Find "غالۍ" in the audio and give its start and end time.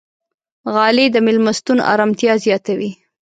0.73-1.07